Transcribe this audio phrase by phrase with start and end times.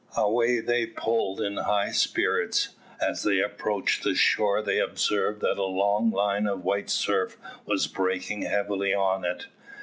[0.17, 2.69] Away they pulled in high spirits.
[2.99, 7.85] As they approached the shore they observed that a long line of white surf was
[7.85, 9.45] breaking heavily on it.